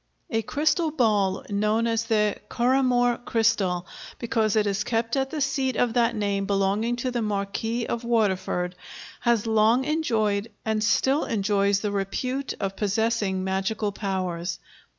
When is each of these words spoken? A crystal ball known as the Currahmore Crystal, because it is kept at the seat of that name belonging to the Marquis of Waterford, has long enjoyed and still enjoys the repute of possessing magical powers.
A 0.31 0.41
crystal 0.41 0.89
ball 0.89 1.45
known 1.51 1.85
as 1.85 2.05
the 2.05 2.37
Currahmore 2.49 3.19
Crystal, 3.23 3.85
because 4.17 4.55
it 4.55 4.65
is 4.65 4.83
kept 4.83 5.15
at 5.15 5.29
the 5.29 5.41
seat 5.41 5.75
of 5.75 5.93
that 5.93 6.15
name 6.15 6.47
belonging 6.47 6.95
to 6.95 7.11
the 7.11 7.21
Marquis 7.21 7.85
of 7.85 8.03
Waterford, 8.03 8.73
has 9.19 9.45
long 9.45 9.85
enjoyed 9.85 10.49
and 10.65 10.83
still 10.83 11.25
enjoys 11.25 11.81
the 11.81 11.91
repute 11.91 12.55
of 12.59 12.75
possessing 12.75 13.43
magical 13.43 13.91
powers. 13.91 14.57